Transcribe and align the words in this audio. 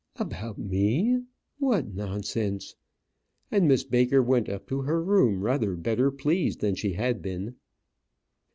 "About 0.15 0.57
me; 0.57 1.21
what 1.59 1.93
nonsense!" 1.93 2.75
And 3.51 3.67
Miss 3.67 3.83
Baker 3.83 4.23
went 4.23 4.49
up 4.49 4.65
to 4.69 4.81
her 4.81 4.99
room 4.99 5.41
rather 5.43 5.75
better 5.75 6.09
pleased 6.09 6.59
than 6.59 6.73
she 6.73 6.93
had 6.93 7.21
been. 7.21 7.53